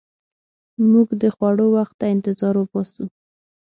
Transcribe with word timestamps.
موږ 0.91 1.07
د 1.21 1.23
خوړو 1.35 1.65
وخت 1.75 1.95
ته 1.99 2.05
انتظار 2.13 2.55
باسو. 2.71 3.03